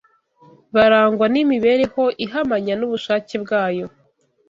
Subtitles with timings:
[0.75, 3.85] barangwa n’imibereho ihamanya n’ubushake bwayo